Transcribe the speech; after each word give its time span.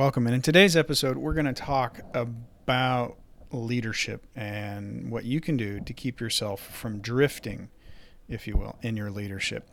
Welcome. 0.00 0.26
And 0.26 0.34
in 0.34 0.40
today's 0.40 0.78
episode, 0.78 1.18
we're 1.18 1.34
going 1.34 1.44
to 1.44 1.52
talk 1.52 2.00
about 2.14 3.18
leadership 3.52 4.24
and 4.34 5.10
what 5.10 5.26
you 5.26 5.42
can 5.42 5.58
do 5.58 5.78
to 5.80 5.92
keep 5.92 6.22
yourself 6.22 6.66
from 6.74 7.00
drifting, 7.00 7.68
if 8.26 8.46
you 8.46 8.56
will, 8.56 8.78
in 8.80 8.96
your 8.96 9.10
leadership. 9.10 9.68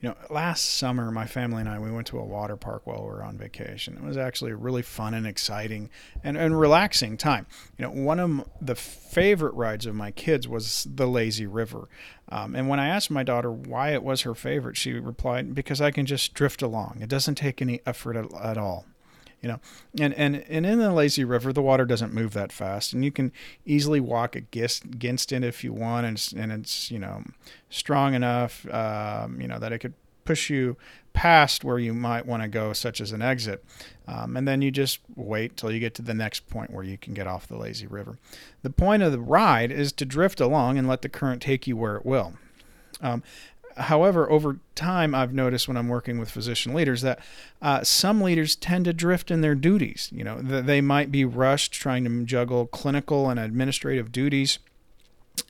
You 0.00 0.08
know, 0.08 0.14
last 0.30 0.78
summer, 0.78 1.10
my 1.10 1.26
family 1.26 1.60
and 1.60 1.68
I, 1.68 1.78
we 1.78 1.90
went 1.90 2.06
to 2.06 2.18
a 2.18 2.24
water 2.24 2.56
park 2.56 2.86
while 2.86 3.02
we 3.02 3.08
were 3.08 3.22
on 3.22 3.36
vacation. 3.36 3.98
It 3.98 4.02
was 4.02 4.16
actually 4.16 4.52
a 4.52 4.56
really 4.56 4.80
fun 4.80 5.12
and 5.12 5.26
exciting 5.26 5.90
and, 6.24 6.38
and 6.38 6.58
relaxing 6.58 7.18
time. 7.18 7.46
You 7.76 7.84
know, 7.84 7.90
one 7.90 8.18
of 8.18 8.48
the 8.62 8.76
favorite 8.76 9.52
rides 9.52 9.84
of 9.84 9.94
my 9.94 10.10
kids 10.10 10.48
was 10.48 10.88
the 10.90 11.06
lazy 11.06 11.46
river. 11.46 11.86
Um, 12.30 12.54
and 12.54 12.70
when 12.70 12.80
I 12.80 12.88
asked 12.88 13.10
my 13.10 13.24
daughter 13.24 13.52
why 13.52 13.90
it 13.90 14.02
was 14.02 14.22
her 14.22 14.34
favorite, 14.34 14.78
she 14.78 14.94
replied, 14.94 15.54
because 15.54 15.82
I 15.82 15.90
can 15.90 16.06
just 16.06 16.32
drift 16.32 16.62
along. 16.62 17.00
It 17.02 17.10
doesn't 17.10 17.34
take 17.34 17.60
any 17.60 17.82
effort 17.84 18.16
at, 18.16 18.32
at 18.42 18.56
all 18.56 18.86
you 19.46 19.52
know? 19.52 19.60
And 20.00 20.12
and 20.14 20.44
and 20.48 20.66
in 20.66 20.80
the 20.80 20.92
lazy 20.92 21.24
river 21.24 21.52
the 21.52 21.62
water 21.62 21.84
doesn't 21.84 22.12
move 22.12 22.32
that 22.32 22.50
fast 22.50 22.92
and 22.92 23.04
you 23.04 23.12
can 23.12 23.30
easily 23.64 24.00
walk 24.00 24.34
against 24.34 24.84
against 24.84 25.30
it 25.30 25.44
if 25.44 25.62
you 25.62 25.72
want 25.72 26.04
and 26.04 26.16
it's, 26.16 26.32
and 26.32 26.50
it's 26.50 26.90
you 26.90 26.98
know 26.98 27.22
strong 27.70 28.14
enough 28.14 28.66
um, 28.72 29.40
you 29.40 29.46
know 29.46 29.60
that 29.60 29.72
it 29.72 29.78
could 29.78 29.94
push 30.24 30.50
you 30.50 30.76
past 31.12 31.62
where 31.62 31.78
you 31.78 31.94
might 31.94 32.26
want 32.26 32.42
to 32.42 32.48
go 32.48 32.72
such 32.72 33.00
as 33.00 33.12
an 33.12 33.22
exit. 33.22 33.64
Um, 34.08 34.36
and 34.36 34.48
then 34.48 34.60
you 34.60 34.72
just 34.72 34.98
wait 35.14 35.56
till 35.56 35.70
you 35.70 35.78
get 35.78 35.94
to 35.94 36.02
the 36.02 36.14
next 36.14 36.50
point 36.50 36.72
where 36.72 36.82
you 36.82 36.98
can 36.98 37.14
get 37.14 37.28
off 37.28 37.46
the 37.46 37.56
lazy 37.56 37.86
river. 37.86 38.18
The 38.62 38.70
point 38.70 39.04
of 39.04 39.12
the 39.12 39.20
ride 39.20 39.70
is 39.70 39.92
to 39.92 40.04
drift 40.04 40.40
along 40.40 40.76
and 40.76 40.88
let 40.88 41.02
the 41.02 41.08
current 41.08 41.40
take 41.40 41.68
you 41.68 41.76
where 41.76 41.94
it 41.94 42.04
will. 42.04 42.34
Um, 43.00 43.22
However, 43.76 44.30
over 44.30 44.58
time, 44.74 45.14
I've 45.14 45.34
noticed 45.34 45.68
when 45.68 45.76
I'm 45.76 45.88
working 45.88 46.18
with 46.18 46.30
physician 46.30 46.72
leaders 46.72 47.02
that 47.02 47.18
uh, 47.60 47.84
some 47.84 48.20
leaders 48.22 48.56
tend 48.56 48.86
to 48.86 48.92
drift 48.92 49.30
in 49.30 49.42
their 49.42 49.54
duties. 49.54 50.10
You 50.12 50.24
know, 50.24 50.40
they 50.40 50.80
might 50.80 51.12
be 51.12 51.24
rushed 51.24 51.72
trying 51.72 52.04
to 52.04 52.24
juggle 52.24 52.66
clinical 52.66 53.28
and 53.28 53.38
administrative 53.38 54.12
duties 54.12 54.58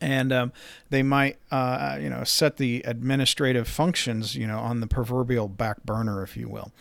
and 0.00 0.32
um, 0.32 0.52
they 0.90 1.02
might 1.02 1.36
uh, 1.50 1.98
you 2.00 2.10
know 2.10 2.24
set 2.24 2.56
the 2.56 2.82
administrative 2.84 3.68
functions 3.68 4.34
you 4.34 4.46
know 4.46 4.58
on 4.58 4.80
the 4.80 4.86
proverbial 4.86 5.48
back 5.48 5.82
burner 5.84 6.22
if 6.22 6.36
you 6.36 6.48
will 6.48 6.72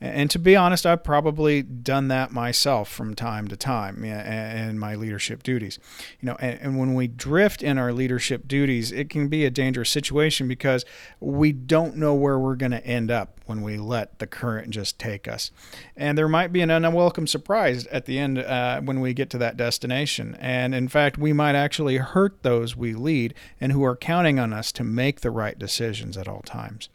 and 0.00 0.30
to 0.30 0.38
be 0.38 0.56
honest 0.56 0.84
i've 0.86 1.04
probably 1.04 1.62
done 1.62 2.08
that 2.08 2.32
myself 2.32 2.88
from 2.88 3.14
time 3.14 3.48
to 3.48 3.56
time 3.56 4.04
in 4.04 4.78
my 4.78 4.94
leadership 4.94 5.42
duties. 5.42 5.78
You 6.20 6.26
know 6.26 6.36
and, 6.40 6.78
when 6.78 6.94
we 6.94 7.06
drift 7.06 7.62
in 7.62 7.78
our 7.78 7.92
leadership 7.92 8.48
duties 8.48 8.92
it 8.92 9.08
can 9.08 9.28
be 9.28 9.44
a 9.44 9.50
dangerous 9.50 9.90
situation 9.90 10.48
because 10.48 10.84
we 11.20 11.52
don't 11.52 11.96
know 11.96 12.14
where 12.14 12.38
we're 12.38 12.56
going 12.56 12.72
to 12.72 12.84
end 12.86 13.10
up 13.10 13.40
when 13.46 13.62
we 13.62 13.76
let 13.76 14.18
the 14.18 14.26
current 14.26 14.70
just 14.70 14.98
take 14.98 15.28
us. 15.28 15.50
And 15.96 16.16
there 16.16 16.28
might 16.28 16.52
be 16.52 16.62
an 16.62 16.70
unwelcome 16.70 17.26
surprise 17.26 17.86
at 17.88 18.06
the 18.06 18.18
end 18.18 18.38
uh, 18.38 18.80
when 18.80 19.00
we 19.00 19.12
get 19.12 19.28
to 19.30 19.38
that 19.38 19.56
destination. 19.56 20.36
And 20.40 20.74
in 20.74 20.88
fact 20.88 21.18
we 21.18 21.32
might 21.32 21.54
actually 21.54 21.98
hurt 21.98 22.42
those 22.42 22.76
we 22.76 22.94
lead 22.94 23.34
and 23.60 23.72
who 23.72 23.84
are 23.84 23.96
counting 23.96 24.38
on 24.38 24.52
us 24.52 24.72
to 24.72 24.84
make 24.84 25.20
the 25.20 25.30
right 25.30 25.58
decisions 25.58 26.16
at 26.16 26.28
all 26.28 26.42
times. 26.42 26.88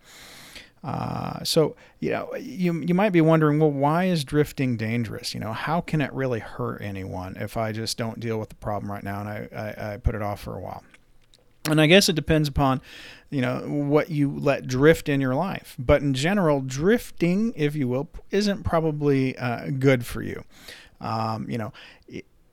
Uh, 0.83 1.43
so 1.43 1.75
you 1.99 2.09
know 2.11 2.33
you 2.35 2.73
you 2.81 2.93
might 2.93 3.09
be 3.11 3.21
wondering, 3.21 3.59
well, 3.59 3.71
why 3.71 4.05
is 4.05 4.23
drifting 4.23 4.77
dangerous? 4.77 5.33
You 5.33 5.39
know, 5.39 5.53
how 5.53 5.81
can 5.81 6.01
it 6.01 6.11
really 6.13 6.39
hurt 6.39 6.81
anyone 6.81 7.35
if 7.37 7.57
I 7.57 7.71
just 7.71 7.97
don't 7.97 8.19
deal 8.19 8.39
with 8.39 8.49
the 8.49 8.55
problem 8.55 8.91
right 8.91 9.03
now 9.03 9.19
and 9.19 9.29
I, 9.29 9.47
I, 9.55 9.93
I 9.93 9.97
put 9.97 10.15
it 10.15 10.21
off 10.21 10.41
for 10.41 10.55
a 10.55 10.59
while? 10.59 10.83
And 11.65 11.81
I 11.81 11.87
guess 11.87 12.07
it 12.07 12.15
depends 12.15 12.47
upon, 12.47 12.81
you 13.29 13.41
know, 13.41 13.59
what 13.67 14.09
you 14.09 14.31
let 14.31 14.65
drift 14.65 15.09
in 15.09 15.19
your 15.19 15.35
life. 15.35 15.75
But 15.77 16.01
in 16.01 16.13
general, 16.13 16.61
drifting, 16.61 17.53
if 17.55 17.75
you 17.75 17.87
will, 17.87 18.09
isn't 18.31 18.63
probably 18.63 19.37
uh, 19.37 19.69
good 19.77 20.05
for 20.05 20.21
you. 20.21 20.43
Um, 21.01 21.49
you 21.49 21.57
know, 21.57 21.73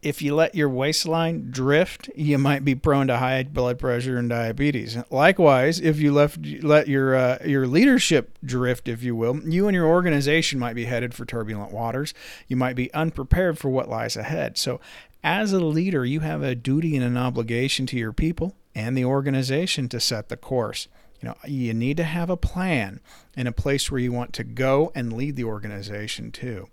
if 0.06 0.22
you 0.22 0.36
let 0.36 0.54
your 0.54 0.68
waistline 0.68 1.50
drift, 1.50 2.08
you 2.14 2.38
might 2.38 2.64
be 2.64 2.76
prone 2.76 3.08
to 3.08 3.16
high 3.16 3.42
blood 3.42 3.76
pressure 3.76 4.18
and 4.18 4.28
diabetes. 4.28 4.96
Likewise, 5.10 5.80
if 5.80 5.98
you 5.98 6.12
left 6.12 6.38
let 6.62 6.86
your 6.86 7.16
uh, 7.16 7.38
your 7.44 7.66
leadership 7.66 8.38
drift, 8.44 8.86
if 8.86 9.02
you 9.02 9.16
will, 9.16 9.40
you 9.40 9.66
and 9.66 9.74
your 9.74 9.88
organization 9.88 10.60
might 10.60 10.76
be 10.76 10.84
headed 10.84 11.12
for 11.12 11.24
turbulent 11.24 11.72
waters. 11.72 12.14
You 12.46 12.54
might 12.54 12.76
be 12.76 12.94
unprepared 12.94 13.58
for 13.58 13.68
what 13.68 13.88
lies 13.88 14.16
ahead. 14.16 14.56
So, 14.56 14.80
as 15.24 15.52
a 15.52 15.58
leader, 15.58 16.04
you 16.04 16.20
have 16.20 16.40
a 16.40 16.54
duty 16.54 16.94
and 16.94 17.04
an 17.04 17.16
obligation 17.16 17.84
to 17.86 17.96
your 17.96 18.12
people 18.12 18.54
and 18.76 18.96
the 18.96 19.04
organization 19.04 19.88
to 19.88 19.98
set 19.98 20.28
the 20.28 20.36
course. 20.36 20.86
You 21.20 21.30
know, 21.30 21.36
you 21.44 21.74
need 21.74 21.96
to 21.96 22.04
have 22.04 22.30
a 22.30 22.36
plan 22.36 23.00
and 23.36 23.48
a 23.48 23.52
place 23.52 23.90
where 23.90 24.00
you 24.00 24.12
want 24.12 24.32
to 24.34 24.44
go 24.44 24.92
and 24.94 25.12
lead 25.12 25.34
the 25.34 25.44
organization 25.44 26.30
too. 26.30 26.68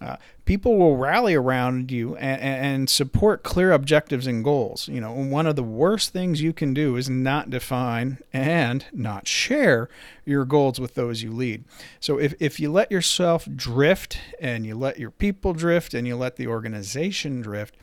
Uh, 0.00 0.16
people 0.46 0.78
will 0.78 0.96
rally 0.96 1.34
around 1.34 1.90
you 1.90 2.16
and, 2.16 2.40
and, 2.40 2.90
support 2.90 3.42
clear 3.42 3.70
objectives 3.70 4.26
and 4.26 4.42
goals. 4.42 4.88
You 4.88 4.98
know, 4.98 5.12
one 5.12 5.46
of 5.46 5.56
the 5.56 5.62
worst 5.62 6.10
things 6.10 6.40
you 6.40 6.54
can 6.54 6.72
do 6.72 6.96
is 6.96 7.10
not 7.10 7.50
define 7.50 8.18
and 8.32 8.86
not 8.94 9.28
share 9.28 9.90
your 10.24 10.46
goals 10.46 10.80
with 10.80 10.94
those 10.94 11.22
you 11.22 11.32
lead. 11.32 11.64
So 12.00 12.18
if, 12.18 12.32
if 12.40 12.58
you 12.58 12.72
let 12.72 12.90
yourself 12.90 13.46
drift 13.54 14.18
and 14.40 14.64
you 14.64 14.74
let 14.74 14.98
your 14.98 15.10
people 15.10 15.52
drift 15.52 15.92
and 15.92 16.06
you 16.06 16.16
let 16.16 16.36
the 16.36 16.46
organization 16.46 17.42
drift, 17.42 17.76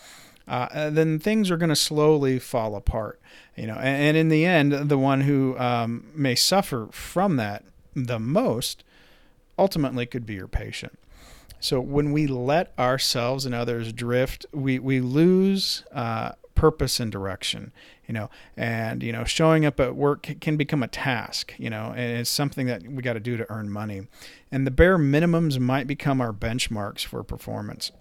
uh, 0.48 0.68
uh 0.72 0.90
then 0.90 1.20
things 1.20 1.52
are 1.52 1.58
going 1.58 1.70
to 1.70 1.76
slowly 1.76 2.40
fall 2.40 2.76
apart. 2.76 3.22
You 3.56 3.68
know, 3.68 3.76
and, 3.76 4.02
and, 4.02 4.18
in 4.18 4.30
the 4.30 4.44
end, 4.46 4.72
the 4.90 4.98
one 4.98 5.22
who 5.22 5.58
um, 5.60 6.08
may 6.16 6.34
suffer 6.34 6.90
from 6.92 7.38
that 7.38 7.64
the 7.96 8.20
most 8.20 8.84
ultimately 9.58 10.06
could 10.06 10.26
be 10.26 10.36
your 10.36 10.48
patient. 10.48 10.98
So 11.60 11.80
when 11.80 12.12
we 12.12 12.28
let 12.28 12.74
ourselves 12.78 13.46
and 13.46 13.56
others 13.56 13.94
drift, 13.94 14.46
we 14.52 14.80
we 14.80 15.00
lose 15.00 15.84
uh, 15.92 16.34
purpose 16.56 17.00
and 17.00 17.12
direction. 17.12 17.72
You 18.08 18.14
know, 18.14 18.30
and 18.56 19.04
you 19.04 19.12
know, 19.12 19.26
showing 19.26 19.66
up 19.66 19.80
at 19.80 19.96
work 19.96 20.30
can 20.40 20.56
become 20.56 20.82
a 20.82 20.88
task. 20.88 21.54
You 21.58 21.70
know, 21.70 21.94
and 21.96 22.20
it's 22.20 22.30
something 22.30 22.68
that 22.68 22.84
we 22.84 23.02
got 23.02 23.14
to 23.14 23.20
do 23.20 23.38
to 23.38 23.46
earn 23.50 23.70
money, 23.70 24.08
and 24.52 24.66
the 24.66 24.72
bare 24.72 24.98
minimums 24.98 25.60
might 25.60 25.88
become 25.88 26.22
our 26.22 26.34
benchmarks 26.34 27.04
for 27.04 27.24
performance 27.24 27.92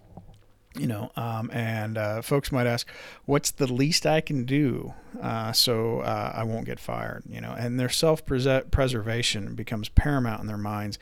you 0.78 0.86
know, 0.86 1.10
um, 1.16 1.50
and 1.52 1.96
uh, 1.96 2.22
folks 2.22 2.52
might 2.52 2.66
ask, 2.66 2.88
what's 3.24 3.50
the 3.50 3.72
least 3.72 4.06
I 4.06 4.20
can 4.20 4.44
do 4.44 4.94
uh, 5.20 5.52
so 5.52 6.00
uh, 6.00 6.32
I 6.34 6.44
won't 6.44 6.66
get 6.66 6.78
fired? 6.78 7.24
You 7.28 7.40
know, 7.40 7.54
and 7.56 7.80
their 7.80 7.88
self 7.88 8.24
preservation 8.26 9.54
becomes 9.54 9.88
paramount 9.88 10.40
in 10.40 10.46
their 10.46 10.58
minds, 10.58 10.98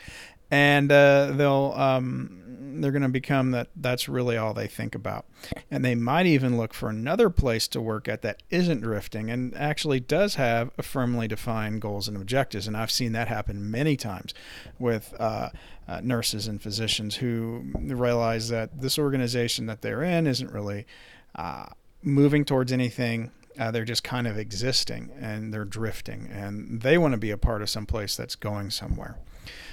and 0.55 0.93
uh, 0.93 1.33
they'll 1.33 1.75
um, 1.77 2.81
they're 2.81 2.93
going 2.93 3.03
to 3.03 3.09
become 3.09 3.51
that 3.51 3.69
that's 3.75 4.09
really 4.09 4.37
all 4.37 4.55
they 4.55 4.69
think 4.69 4.95
about. 4.95 5.27
And 5.69 5.85
they 5.85 5.97
might 5.97 6.27
even 6.27 6.57
look 6.57 6.73
for 6.73 6.89
another 6.89 7.29
place 7.29 7.67
to 7.69 7.81
work 7.81 8.07
at 8.07 8.23
that 8.23 8.43
isn't 8.51 8.81
drifting 8.81 9.31
and 9.31 9.57
actually 9.57 9.99
does 9.99 10.37
have 10.37 10.71
a 10.79 10.83
firmly 10.85 11.27
defined 11.27 11.81
goals 11.81 12.07
and 12.07 12.17
objectives. 12.17 12.69
And 12.69 12.77
i've 12.77 12.91
seen 12.91 13.13
that 13.13 13.27
happen 13.27 13.69
many 13.69 13.97
times 13.97 14.33
with 14.79 15.13
uh, 15.19 15.51
uh, 15.89 16.01
nurses 16.05 16.47
and 16.47 16.63
physicians 16.63 17.17
who 17.17 17.65
realize 17.81 18.49
that 18.49 18.81
this 18.81 18.97
organization 18.97 19.67
that 19.67 19.83
they're 19.83 20.03
in 20.03 20.27
isn't 20.27 20.53
really 20.53 20.87
uh, 21.35 21.67
moving 22.03 22.45
towards 22.45 22.73
anything. 22.73 23.33
Uh, 23.59 23.71
they're 23.73 23.85
just 23.85 24.05
kind 24.05 24.27
of 24.27 24.39
existing 24.39 25.11
and 25.21 25.53
they're 25.53 25.65
drifting. 25.65 26.29
And 26.33 26.81
they 26.81 26.97
want 26.97 27.13
to 27.13 27.19
be 27.19 27.31
a 27.33 27.39
part 27.39 27.61
of 27.61 27.71
some 27.71 27.87
place 27.87 28.17
that's 28.17 28.37
going 28.37 28.71
somewhere 28.71 29.19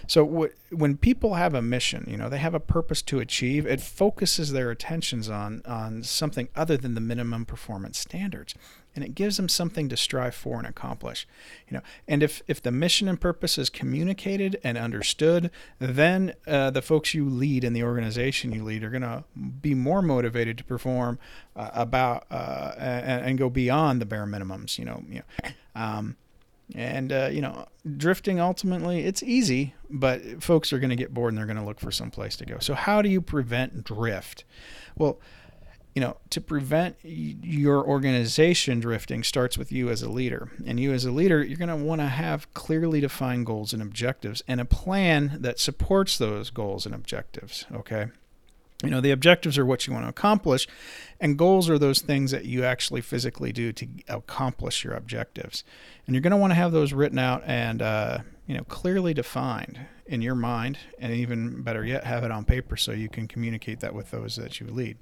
so 0.07 0.25
w- 0.25 0.53
when 0.69 0.97
people 0.97 1.35
have 1.35 1.53
a 1.53 1.61
mission, 1.61 2.05
you 2.09 2.17
know, 2.17 2.29
they 2.29 2.37
have 2.37 2.53
a 2.53 2.59
purpose 2.59 3.01
to 3.03 3.19
achieve, 3.19 3.65
it 3.65 3.81
focuses 3.81 4.51
their 4.51 4.71
attentions 4.71 5.29
on 5.29 5.61
on 5.65 6.03
something 6.03 6.49
other 6.55 6.77
than 6.77 6.95
the 6.95 7.01
minimum 7.01 7.45
performance 7.45 7.99
standards. 7.99 8.55
And 8.93 9.05
it 9.05 9.15
gives 9.15 9.37
them 9.37 9.47
something 9.47 9.87
to 9.87 9.95
strive 9.95 10.35
for 10.35 10.57
and 10.57 10.67
accomplish. 10.67 11.25
You 11.69 11.77
know, 11.77 11.83
and 12.09 12.21
if, 12.21 12.41
if 12.49 12.61
the 12.61 12.73
mission 12.73 13.07
and 13.07 13.21
purpose 13.21 13.57
is 13.57 13.69
communicated 13.69 14.59
and 14.65 14.77
understood, 14.77 15.49
then 15.79 16.33
uh, 16.45 16.71
the 16.71 16.81
folks 16.81 17.13
you 17.13 17.29
lead 17.29 17.63
in 17.63 17.71
the 17.71 17.83
organization 17.83 18.51
you 18.51 18.65
lead 18.65 18.83
are 18.83 18.89
going 18.89 19.01
to 19.01 19.23
be 19.61 19.73
more 19.73 20.01
motivated 20.01 20.57
to 20.57 20.65
perform 20.65 21.19
uh, 21.55 21.69
about 21.73 22.25
uh, 22.29 22.73
and, 22.77 23.25
and, 23.25 23.37
go 23.37 23.49
beyond 23.49 24.01
the 24.01 24.05
bare 24.05 24.25
minimums. 24.25 24.77
You 24.77 24.83
know, 24.83 25.03
you 25.07 25.15
know 25.15 25.51
um, 25.73 26.17
And, 26.75 27.11
uh, 27.11 27.29
you 27.31 27.41
know, 27.41 27.67
drifting 27.97 28.39
ultimately, 28.39 29.01
it's 29.01 29.21
easy, 29.23 29.75
but 29.89 30.41
folks 30.41 30.71
are 30.71 30.79
going 30.79 30.89
to 30.89 30.95
get 30.95 31.13
bored 31.13 31.31
and 31.31 31.37
they're 31.37 31.45
going 31.45 31.57
to 31.57 31.65
look 31.65 31.79
for 31.79 31.91
some 31.91 32.11
place 32.11 32.35
to 32.37 32.45
go. 32.45 32.59
So, 32.59 32.73
how 32.73 33.01
do 33.01 33.09
you 33.09 33.21
prevent 33.21 33.83
drift? 33.83 34.45
Well, 34.97 35.19
you 35.93 36.01
know, 36.01 36.17
to 36.29 36.39
prevent 36.39 36.95
your 37.03 37.85
organization 37.85 38.79
drifting 38.79 39.23
starts 39.23 39.57
with 39.57 39.71
you 39.71 39.89
as 39.89 40.01
a 40.01 40.09
leader. 40.09 40.49
And 40.65 40.79
you 40.79 40.93
as 40.93 41.03
a 41.03 41.11
leader, 41.11 41.43
you're 41.43 41.57
going 41.57 41.67
to 41.67 41.75
want 41.75 41.99
to 41.99 42.07
have 42.07 42.53
clearly 42.53 43.01
defined 43.01 43.45
goals 43.45 43.73
and 43.73 43.81
objectives 43.81 44.41
and 44.47 44.61
a 44.61 44.65
plan 44.65 45.37
that 45.41 45.59
supports 45.59 46.17
those 46.17 46.49
goals 46.49 46.85
and 46.85 46.95
objectives. 46.95 47.65
Okay. 47.73 48.07
You 48.83 48.89
know, 48.89 49.01
the 49.01 49.11
objectives 49.11 49.57
are 49.57 49.65
what 49.65 49.85
you 49.85 49.93
want 49.93 50.05
to 50.05 50.09
accomplish, 50.09 50.67
and 51.19 51.37
goals 51.37 51.69
are 51.69 51.77
those 51.77 52.01
things 52.01 52.31
that 52.31 52.45
you 52.45 52.63
actually 52.63 53.01
physically 53.01 53.51
do 53.51 53.71
to 53.73 53.87
accomplish 54.07 54.83
your 54.83 54.93
objectives. 54.93 55.63
And 56.05 56.15
you're 56.15 56.21
going 56.21 56.31
to 56.31 56.37
want 56.37 56.51
to 56.51 56.55
have 56.55 56.71
those 56.71 56.93
written 56.93 57.19
out 57.19 57.43
and, 57.45 57.81
uh, 57.81 58.19
you 58.47 58.55
know, 58.55 58.63
clearly 58.63 59.13
defined 59.13 59.79
in 60.05 60.21
your 60.21 60.35
mind, 60.35 60.77
and 60.99 61.13
even 61.13 61.61
better 61.61 61.85
yet, 61.85 62.03
have 62.03 62.23
it 62.23 62.31
on 62.31 62.43
paper 62.43 62.75
so 62.75 62.91
you 62.91 63.07
can 63.07 63.27
communicate 63.27 63.79
that 63.79 63.93
with 63.93 64.11
those 64.11 64.35
that 64.35 64.59
you 64.59 64.67
lead. 64.67 64.97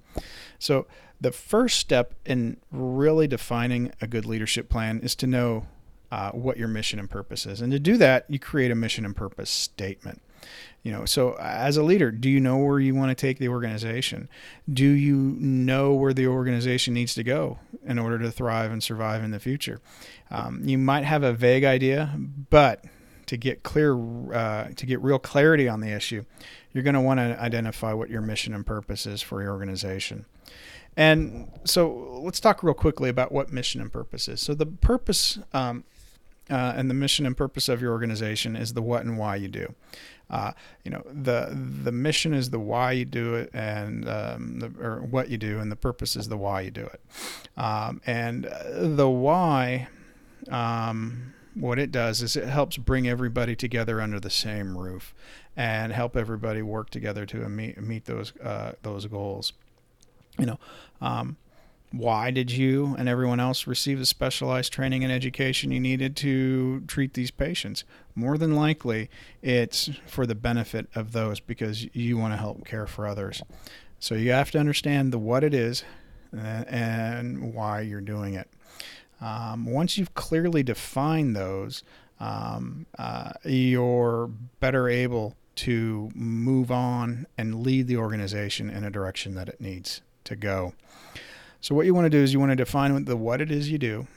So, 0.59 0.85
the 1.21 1.31
first 1.31 1.79
step 1.79 2.13
in 2.25 2.57
really 2.71 3.27
defining 3.27 3.91
a 4.01 4.07
good 4.07 4.25
leadership 4.25 4.69
plan 4.69 4.99
is 4.99 5.15
to 5.15 5.27
know 5.27 5.67
uh, 6.11 6.31
what 6.31 6.57
your 6.57 6.67
mission 6.67 6.99
and 6.99 7.09
purpose 7.09 7.45
is. 7.45 7.61
And 7.61 7.71
to 7.71 7.79
do 7.79 7.97
that, 7.97 8.25
you 8.29 8.39
create 8.39 8.71
a 8.71 8.75
mission 8.75 9.05
and 9.05 9.15
purpose 9.15 9.49
statement. 9.49 10.21
You 10.83 10.93
know, 10.93 11.05
so 11.05 11.35
as 11.39 11.75
a 11.75 11.83
leader, 11.83 12.09
do 12.09 12.29
you 12.29 12.39
know 12.39 12.57
where 12.57 12.79
you 12.79 12.95
want 12.95 13.09
to 13.09 13.15
take 13.15 13.37
the 13.37 13.49
organization? 13.49 14.29
Do 14.71 14.85
you 14.85 15.15
know 15.39 15.93
where 15.93 16.13
the 16.13 16.27
organization 16.27 16.93
needs 16.93 17.13
to 17.15 17.23
go 17.23 17.59
in 17.85 17.99
order 17.99 18.17
to 18.19 18.31
thrive 18.31 18.71
and 18.71 18.81
survive 18.81 19.23
in 19.23 19.31
the 19.31 19.39
future? 19.39 19.81
Um, 20.31 20.61
you 20.63 20.77
might 20.77 21.03
have 21.03 21.23
a 21.23 21.33
vague 21.33 21.65
idea, 21.65 22.17
but 22.49 22.85
to 23.25 23.37
get 23.37 23.61
clear, 23.61 23.93
uh, 24.33 24.69
to 24.75 24.85
get 24.85 25.01
real 25.01 25.19
clarity 25.19 25.67
on 25.67 25.81
the 25.81 25.89
issue, 25.89 26.23
you're 26.73 26.83
going 26.83 26.95
to 26.95 27.01
want 27.01 27.19
to 27.19 27.39
identify 27.39 27.93
what 27.93 28.09
your 28.09 28.21
mission 28.21 28.53
and 28.53 28.65
purpose 28.65 29.05
is 29.05 29.21
for 29.21 29.41
your 29.41 29.51
organization. 29.51 30.25
And 30.97 31.51
so 31.63 32.19
let's 32.23 32.39
talk 32.39 32.63
real 32.63 32.73
quickly 32.73 33.09
about 33.09 33.31
what 33.31 33.51
mission 33.51 33.81
and 33.81 33.91
purpose 33.91 34.27
is. 34.27 34.41
So 34.41 34.53
the 34.53 34.65
purpose 34.65 35.39
um, 35.53 35.83
uh, 36.49 36.73
and 36.75 36.89
the 36.89 36.93
mission 36.93 37.25
and 37.25 37.37
purpose 37.37 37.69
of 37.69 37.81
your 37.81 37.91
organization 37.91 38.55
is 38.55 38.73
the 38.73 38.81
what 38.81 39.03
and 39.03 39.17
why 39.17 39.35
you 39.35 39.47
do. 39.47 39.75
Uh, 40.29 40.51
you 40.83 40.91
know, 40.91 41.03
the 41.11 41.49
the 41.83 41.91
mission 41.91 42.33
is 42.33 42.51
the 42.51 42.59
why 42.59 42.91
you 42.91 43.05
do 43.05 43.35
it, 43.35 43.49
and 43.53 44.07
um, 44.07 44.59
the, 44.59 44.71
or 44.79 45.01
what 45.01 45.29
you 45.29 45.37
do, 45.37 45.59
and 45.59 45.71
the 45.71 45.75
purpose 45.75 46.15
is 46.15 46.27
the 46.27 46.37
why 46.37 46.61
you 46.61 46.71
do 46.71 46.85
it. 46.85 47.01
Um, 47.57 48.01
and 48.05 48.47
the 48.71 49.09
why, 49.09 49.87
um, 50.49 51.33
what 51.55 51.79
it 51.79 51.91
does 51.91 52.21
is 52.21 52.35
it 52.35 52.47
helps 52.47 52.77
bring 52.77 53.07
everybody 53.07 53.55
together 53.55 54.01
under 54.01 54.19
the 54.19 54.29
same 54.29 54.77
roof, 54.77 55.15
and 55.57 55.91
help 55.91 56.15
everybody 56.15 56.61
work 56.61 56.91
together 56.91 57.25
to 57.25 57.37
meet 57.49 57.81
meet 57.81 58.05
those 58.05 58.35
uh, 58.37 58.73
those 58.83 59.07
goals. 59.07 59.53
You 60.37 60.45
know 60.45 60.59
um, 61.01 61.37
why 61.91 62.29
did 62.29 62.51
you 62.51 62.95
and 62.99 63.09
everyone 63.09 63.39
else 63.39 63.65
receive 63.65 63.99
the 63.99 64.05
specialized 64.05 64.71
training 64.71 65.03
and 65.03 65.11
education 65.11 65.71
you 65.71 65.79
needed 65.79 66.15
to 66.17 66.81
treat 66.81 67.13
these 67.13 67.31
patients? 67.31 67.83
More 68.13 68.37
than 68.37 68.55
likely, 68.55 69.09
it's 69.41 69.89
for 70.05 70.25
the 70.25 70.35
benefit 70.35 70.87
of 70.93 71.13
those 71.13 71.39
because 71.39 71.87
you 71.95 72.17
want 72.17 72.33
to 72.33 72.37
help 72.37 72.65
care 72.65 72.85
for 72.85 73.07
others. 73.07 73.41
So 73.99 74.15
you 74.15 74.31
have 74.31 74.51
to 74.51 74.59
understand 74.59 75.11
the 75.11 75.19
what 75.19 75.43
it 75.43 75.53
is 75.53 75.83
and 76.31 77.53
why 77.53 77.81
you're 77.81 78.01
doing 78.01 78.35
it. 78.35 78.49
Um, 79.19 79.65
once 79.65 79.97
you've 79.97 80.13
clearly 80.13 80.63
defined 80.63 81.35
those, 81.35 81.83
um, 82.19 82.85
uh, 82.97 83.31
you're 83.43 84.29
better 84.59 84.87
able 84.87 85.35
to 85.55 86.09
move 86.13 86.71
on 86.71 87.25
and 87.37 87.63
lead 87.63 87.87
the 87.87 87.97
organization 87.97 88.69
in 88.69 88.83
a 88.83 88.89
direction 88.89 89.35
that 89.35 89.49
it 89.49 89.59
needs 89.59 90.01
to 90.23 90.35
go. 90.35 90.73
So 91.61 91.75
what 91.75 91.85
you 91.85 91.93
want 91.93 92.05
to 92.05 92.09
do 92.09 92.19
is 92.19 92.33
you 92.33 92.39
want 92.39 92.51
to 92.51 92.55
define 92.55 93.05
the 93.05 93.17
what 93.17 93.41
it 93.41 93.51
is 93.51 93.69
you 93.69 93.77
do 93.77 94.07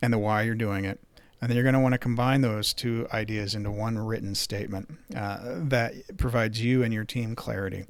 and 0.00 0.12
the 0.12 0.18
why 0.18 0.42
you're 0.42 0.54
doing 0.54 0.84
it. 0.84 1.00
And 1.40 1.50
then 1.50 1.56
you're 1.56 1.64
going 1.64 1.74
to 1.74 1.80
want 1.80 1.92
to 1.92 1.98
combine 1.98 2.40
those 2.40 2.72
two 2.72 3.06
ideas 3.12 3.54
into 3.54 3.70
one 3.70 3.98
written 3.98 4.34
statement 4.34 4.90
uh, 5.14 5.38
that 5.68 6.16
provides 6.16 6.62
you 6.62 6.82
and 6.82 6.94
your 6.94 7.04
team 7.04 7.34
clarity. 7.34 7.84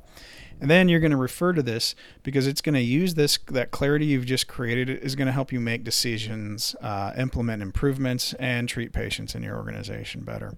And 0.60 0.70
then 0.70 0.88
you're 0.88 1.00
going 1.00 1.10
to 1.12 1.16
refer 1.16 1.52
to 1.52 1.62
this 1.62 1.94
because 2.22 2.46
it's 2.46 2.60
going 2.60 2.74
to 2.74 2.80
use 2.80 3.14
this 3.14 3.38
that 3.48 3.70
clarity 3.70 4.06
you've 4.06 4.24
just 4.24 4.48
created 4.48 4.88
is 4.88 5.14
going 5.14 5.26
to 5.26 5.32
help 5.32 5.52
you 5.52 5.60
make 5.60 5.84
decisions, 5.84 6.74
uh, 6.80 7.12
implement 7.16 7.62
improvements, 7.62 8.32
and 8.34 8.68
treat 8.68 8.92
patients 8.92 9.34
in 9.34 9.42
your 9.42 9.56
organization 9.56 10.22
better. 10.22 10.56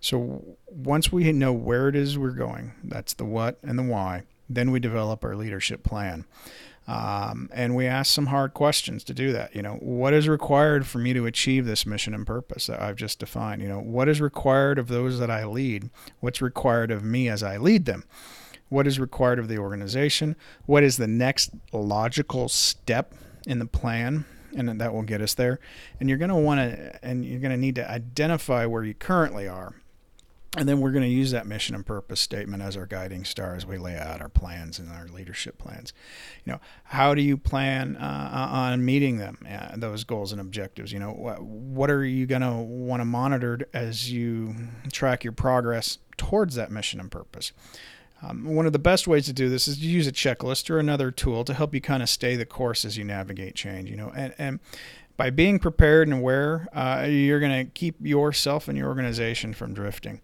So 0.00 0.58
once 0.68 1.10
we 1.10 1.32
know 1.32 1.52
where 1.52 1.88
it 1.88 1.96
is 1.96 2.18
we're 2.18 2.30
going, 2.32 2.72
that's 2.82 3.14
the 3.14 3.24
what 3.24 3.58
and 3.62 3.78
the 3.78 3.84
why, 3.84 4.24
then 4.48 4.70
we 4.70 4.80
develop 4.80 5.24
our 5.24 5.36
leadership 5.36 5.82
plan. 5.82 6.26
Um, 6.86 7.48
and 7.52 7.74
we 7.74 7.86
ask 7.86 8.12
some 8.12 8.26
hard 8.26 8.52
questions 8.52 9.04
to 9.04 9.14
do 9.14 9.32
that. 9.32 9.54
You 9.54 9.62
know, 9.62 9.74
what 9.74 10.12
is 10.12 10.28
required 10.28 10.86
for 10.86 10.98
me 10.98 11.14
to 11.14 11.26
achieve 11.26 11.64
this 11.64 11.86
mission 11.86 12.14
and 12.14 12.26
purpose 12.26 12.66
that 12.66 12.80
I've 12.80 12.96
just 12.96 13.18
defined? 13.18 13.62
You 13.62 13.68
know, 13.68 13.80
what 13.80 14.08
is 14.08 14.20
required 14.20 14.78
of 14.78 14.88
those 14.88 15.18
that 15.18 15.30
I 15.30 15.46
lead? 15.46 15.90
What's 16.20 16.42
required 16.42 16.90
of 16.90 17.02
me 17.02 17.28
as 17.28 17.42
I 17.42 17.56
lead 17.56 17.86
them? 17.86 18.04
What 18.68 18.86
is 18.86 18.98
required 18.98 19.38
of 19.38 19.48
the 19.48 19.58
organization? 19.58 20.36
What 20.66 20.82
is 20.82 20.96
the 20.96 21.06
next 21.06 21.50
logical 21.72 22.48
step 22.48 23.14
in 23.46 23.58
the 23.58 23.66
plan? 23.66 24.26
And 24.56 24.80
that 24.80 24.92
will 24.92 25.02
get 25.02 25.20
us 25.20 25.34
there. 25.34 25.58
And 25.98 26.08
you're 26.08 26.18
going 26.18 26.28
to 26.28 26.36
want 26.36 26.60
to, 26.60 27.04
and 27.04 27.24
you're 27.24 27.40
going 27.40 27.50
to 27.50 27.56
need 27.56 27.74
to 27.76 27.90
identify 27.90 28.66
where 28.66 28.84
you 28.84 28.94
currently 28.94 29.48
are 29.48 29.74
and 30.56 30.68
then 30.68 30.80
we're 30.80 30.92
going 30.92 31.04
to 31.04 31.08
use 31.08 31.32
that 31.32 31.46
mission 31.46 31.74
and 31.74 31.84
purpose 31.84 32.20
statement 32.20 32.62
as 32.62 32.76
our 32.76 32.86
guiding 32.86 33.24
star 33.24 33.54
as 33.54 33.66
we 33.66 33.76
lay 33.76 33.96
out 33.96 34.20
our 34.20 34.28
plans 34.28 34.78
and 34.78 34.90
our 34.90 35.06
leadership 35.06 35.58
plans. 35.58 35.92
You 36.44 36.52
know, 36.52 36.60
how 36.84 37.14
do 37.14 37.22
you 37.22 37.36
plan 37.36 37.96
uh, 37.96 38.48
on 38.50 38.84
meeting 38.84 39.18
them, 39.18 39.38
uh, 39.50 39.76
those 39.76 40.04
goals 40.04 40.32
and 40.32 40.40
objectives? 40.40 40.92
You 40.92 41.00
know, 41.00 41.10
what, 41.10 41.42
what 41.42 41.90
are 41.90 42.04
you 42.04 42.26
going 42.26 42.42
to 42.42 42.52
want 42.52 43.00
to 43.00 43.04
monitor 43.04 43.60
as 43.72 44.12
you 44.12 44.54
track 44.92 45.24
your 45.24 45.32
progress 45.32 45.98
towards 46.16 46.54
that 46.54 46.70
mission 46.70 47.00
and 47.00 47.10
purpose? 47.10 47.52
Um, 48.22 48.54
one 48.54 48.64
of 48.64 48.72
the 48.72 48.78
best 48.78 49.06
ways 49.06 49.26
to 49.26 49.32
do 49.32 49.48
this 49.48 49.68
is 49.68 49.78
to 49.78 49.86
use 49.86 50.06
a 50.06 50.12
checklist 50.12 50.70
or 50.70 50.78
another 50.78 51.10
tool 51.10 51.44
to 51.44 51.52
help 51.52 51.74
you 51.74 51.80
kind 51.80 52.02
of 52.02 52.08
stay 52.08 52.36
the 52.36 52.46
course 52.46 52.84
as 52.84 52.96
you 52.96 53.04
navigate 53.04 53.54
change. 53.54 53.90
You 53.90 53.96
know, 53.96 54.12
and, 54.14 54.34
and 54.38 54.60
by 55.16 55.30
being 55.30 55.58
prepared 55.58 56.08
and 56.08 56.18
aware, 56.18 56.68
uh, 56.72 57.06
you're 57.08 57.40
going 57.40 57.66
to 57.66 57.70
keep 57.72 57.96
yourself 58.00 58.68
and 58.68 58.76
your 58.76 58.88
organization 58.88 59.54
from 59.54 59.74
drifting. 59.74 60.20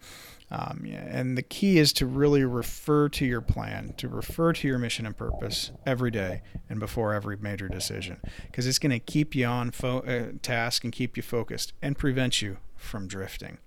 Um, 0.52 0.84
and 0.84 1.38
the 1.38 1.42
key 1.42 1.78
is 1.78 1.92
to 1.94 2.06
really 2.06 2.44
refer 2.44 3.08
to 3.10 3.25
your 3.25 3.40
plan, 3.40 3.94
to 3.98 4.08
refer 4.08 4.52
to 4.54 4.66
your 4.66 4.78
mission 4.78 5.06
and 5.06 5.16
purpose 5.16 5.70
every 5.87 6.10
day 6.10 6.42
and 6.69 6.81
before 6.81 7.14
every 7.14 7.36
major 7.36 7.69
decision, 7.69 8.20
because 8.46 8.67
it's 8.67 8.81
going 8.81 8.91
to 8.91 8.98
keep 8.98 9.36
you 9.36 9.46
on 9.46 9.70
fo- 9.70 10.00
uh, 10.00 10.32
task 10.43 10.82
and 10.82 10.93
keep 10.93 11.17
you 11.17 11.22
focused 11.22 11.72
and 11.81 11.96
prevent 11.96 12.43
you 12.43 12.56
from 12.81 13.06
drifting. 13.06 13.58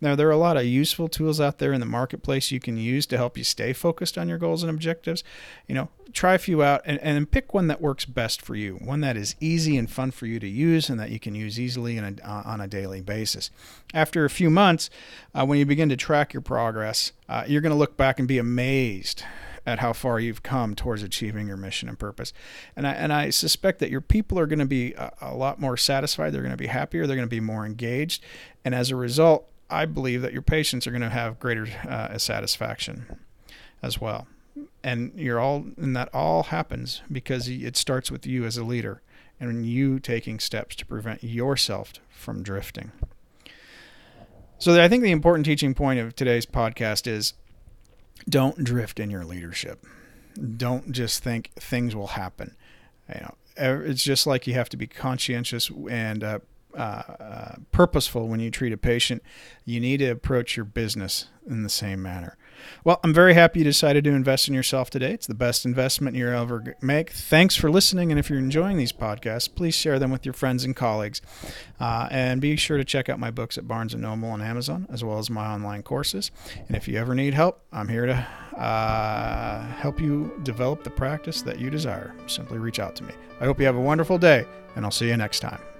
Now, 0.00 0.14
there 0.14 0.28
are 0.28 0.32
a 0.32 0.36
lot 0.36 0.56
of 0.56 0.64
useful 0.64 1.08
tools 1.08 1.40
out 1.40 1.58
there 1.58 1.72
in 1.72 1.80
the 1.80 1.86
marketplace 1.86 2.50
you 2.50 2.60
can 2.60 2.76
use 2.76 3.06
to 3.06 3.16
help 3.16 3.38
you 3.38 3.44
stay 3.44 3.72
focused 3.72 4.18
on 4.18 4.28
your 4.28 4.36
goals 4.36 4.62
and 4.62 4.68
objectives. 4.68 5.24
You 5.66 5.74
know, 5.74 5.88
try 6.12 6.34
a 6.34 6.38
few 6.38 6.62
out 6.62 6.82
and, 6.84 7.00
and 7.00 7.30
pick 7.30 7.54
one 7.54 7.66
that 7.68 7.80
works 7.80 8.04
best 8.04 8.42
for 8.42 8.54
you, 8.54 8.74
one 8.74 9.00
that 9.00 9.16
is 9.16 9.36
easy 9.40 9.76
and 9.76 9.90
fun 9.90 10.10
for 10.10 10.26
you 10.26 10.38
to 10.38 10.48
use 10.48 10.90
and 10.90 11.00
that 11.00 11.10
you 11.10 11.18
can 11.18 11.34
use 11.34 11.58
easily 11.58 11.96
a, 11.96 12.14
uh, 12.22 12.42
on 12.44 12.60
a 12.60 12.66
daily 12.66 13.00
basis. 13.00 13.50
After 13.94 14.24
a 14.24 14.30
few 14.30 14.50
months, 14.50 14.90
uh, 15.34 15.46
when 15.46 15.58
you 15.58 15.64
begin 15.64 15.88
to 15.88 15.96
track 15.96 16.34
your 16.34 16.42
progress, 16.42 17.12
uh, 17.28 17.44
you're 17.46 17.62
going 17.62 17.72
to 17.72 17.78
look 17.78 17.96
back 17.96 18.18
and 18.18 18.28
be 18.28 18.38
amazed 18.38 19.22
at 19.66 19.80
how 19.80 19.92
far 19.92 20.20
you've 20.20 20.42
come 20.42 20.74
towards 20.74 21.02
achieving 21.02 21.48
your 21.48 21.56
mission 21.56 21.88
and 21.88 21.98
purpose. 21.98 22.32
And 22.76 22.86
I, 22.86 22.92
and 22.92 23.12
I 23.12 23.30
suspect 23.30 23.80
that 23.80 23.90
your 23.90 24.00
people 24.00 24.38
are 24.38 24.46
going 24.46 24.60
to 24.60 24.64
be 24.64 24.94
a, 24.94 25.12
a 25.20 25.34
lot 25.34 25.60
more 25.60 25.76
satisfied. 25.76 26.32
They're 26.32 26.42
going 26.42 26.52
to 26.52 26.56
be 26.56 26.68
happier. 26.68 27.06
They're 27.06 27.16
going 27.16 27.28
to 27.28 27.30
be 27.30 27.40
more 27.40 27.66
engaged. 27.66 28.24
And 28.64 28.74
as 28.74 28.90
a 28.90 28.96
result, 28.96 29.48
I 29.68 29.84
believe 29.84 30.22
that 30.22 30.32
your 30.32 30.42
patients 30.42 30.86
are 30.86 30.92
going 30.92 31.02
to 31.02 31.10
have 31.10 31.40
greater 31.40 31.66
uh, 31.88 32.16
satisfaction 32.18 33.18
as 33.82 34.00
well. 34.00 34.28
And 34.84 35.12
you're 35.16 35.40
all, 35.40 35.66
and 35.76 35.96
that 35.96 36.08
all 36.14 36.44
happens 36.44 37.02
because 37.10 37.48
it 37.48 37.76
starts 37.76 38.10
with 38.10 38.24
you 38.24 38.44
as 38.44 38.56
a 38.56 38.64
leader 38.64 39.02
and 39.40 39.66
you 39.66 39.98
taking 39.98 40.38
steps 40.38 40.76
to 40.76 40.86
prevent 40.86 41.24
yourself 41.24 41.94
from 42.08 42.42
drifting. 42.42 42.92
So 44.58 44.80
I 44.82 44.88
think 44.88 45.02
the 45.02 45.10
important 45.10 45.44
teaching 45.44 45.74
point 45.74 46.00
of 46.00 46.16
today's 46.16 46.46
podcast 46.46 47.06
is 47.06 47.34
don't 48.28 48.64
drift 48.64 49.00
in 49.00 49.10
your 49.10 49.24
leadership. 49.24 49.84
Don't 50.56 50.92
just 50.92 51.22
think 51.22 51.50
things 51.54 51.94
will 51.94 52.08
happen. 52.08 52.56
You 53.12 53.20
know, 53.20 53.34
it's 53.56 54.02
just 54.02 54.26
like 54.26 54.46
you 54.46 54.54
have 54.54 54.68
to 54.70 54.76
be 54.76 54.86
conscientious 54.86 55.70
and 55.90 56.22
uh, 56.22 56.38
uh, 56.76 57.54
purposeful 57.72 58.28
when 58.28 58.40
you 58.40 58.50
treat 58.50 58.72
a 58.72 58.76
patient. 58.76 59.22
You 59.64 59.80
need 59.80 59.98
to 59.98 60.08
approach 60.08 60.56
your 60.56 60.64
business 60.64 61.28
in 61.46 61.62
the 61.62 61.70
same 61.70 62.02
manner. 62.02 62.36
Well, 62.84 63.00
I'm 63.02 63.12
very 63.12 63.34
happy 63.34 63.60
you 63.60 63.64
decided 63.64 64.04
to 64.04 64.10
invest 64.10 64.48
in 64.48 64.54
yourself 64.54 64.90
today. 64.90 65.12
It's 65.12 65.26
the 65.26 65.34
best 65.34 65.64
investment 65.64 66.16
you'll 66.16 66.32
ever 66.32 66.76
make. 66.80 67.10
Thanks 67.10 67.56
for 67.56 67.70
listening. 67.70 68.10
And 68.10 68.18
if 68.18 68.30
you're 68.30 68.38
enjoying 68.38 68.76
these 68.76 68.92
podcasts, 68.92 69.52
please 69.52 69.74
share 69.74 69.98
them 69.98 70.10
with 70.10 70.24
your 70.24 70.32
friends 70.32 70.64
and 70.64 70.74
colleagues. 70.74 71.20
Uh, 71.80 72.08
and 72.10 72.40
be 72.40 72.56
sure 72.56 72.78
to 72.78 72.84
check 72.84 73.08
out 73.08 73.18
my 73.18 73.30
books 73.30 73.58
at 73.58 73.68
Barnes 73.68 73.94
& 73.94 73.96
Noble 73.96 74.32
and 74.32 74.42
Amazon, 74.42 74.86
as 74.90 75.04
well 75.04 75.18
as 75.18 75.30
my 75.30 75.46
online 75.46 75.82
courses. 75.82 76.30
And 76.68 76.76
if 76.76 76.88
you 76.88 76.98
ever 76.98 77.14
need 77.14 77.34
help, 77.34 77.60
I'm 77.72 77.88
here 77.88 78.06
to 78.06 78.26
uh, 78.56 79.66
help 79.74 80.00
you 80.00 80.32
develop 80.42 80.84
the 80.84 80.90
practice 80.90 81.42
that 81.42 81.58
you 81.58 81.70
desire. 81.70 82.14
Simply 82.26 82.58
reach 82.58 82.78
out 82.78 82.96
to 82.96 83.04
me. 83.04 83.14
I 83.40 83.44
hope 83.44 83.60
you 83.60 83.66
have 83.66 83.76
a 83.76 83.80
wonderful 83.80 84.18
day, 84.18 84.46
and 84.74 84.84
I'll 84.84 84.90
see 84.90 85.08
you 85.08 85.16
next 85.16 85.40
time. 85.40 85.75